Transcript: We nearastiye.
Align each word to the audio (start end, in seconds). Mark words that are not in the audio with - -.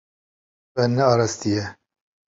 We 0.73 0.83
nearastiye. 0.95 1.63